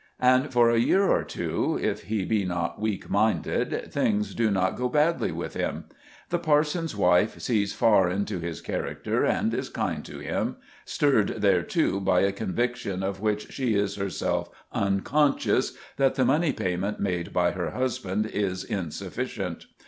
And 0.19 0.51
for 0.51 0.71
a 0.71 0.79
year 0.79 1.03
or 1.07 1.23
two, 1.23 1.77
if 1.79 2.05
he 2.05 2.25
be 2.25 2.43
not 2.43 2.81
weak 2.81 3.07
minded, 3.07 3.93
things 3.93 4.33
do 4.33 4.49
not 4.49 4.75
go 4.75 4.89
badly 4.89 5.31
with 5.31 5.53
him. 5.53 5.83
The 6.29 6.39
parson's 6.39 6.95
wife 6.95 7.39
sees 7.39 7.73
far 7.73 8.09
into 8.09 8.39
his 8.39 8.61
character, 8.61 9.23
and 9.25 9.53
is 9.53 9.69
kind 9.69 10.03
to 10.05 10.17
him, 10.17 10.55
stirred 10.85 11.43
thereto 11.43 11.99
by 11.99 12.21
a 12.21 12.31
conviction 12.31 13.03
of 13.03 13.21
which 13.21 13.51
she 13.51 13.75
is 13.75 13.97
herself 13.97 14.49
unconscious, 14.71 15.77
that 15.97 16.15
the 16.15 16.25
money 16.25 16.51
payment 16.51 16.99
made 16.99 17.31
by 17.31 17.51
her 17.51 17.69
husband 17.69 18.25
is 18.25 18.63
insufficient. 18.63 19.67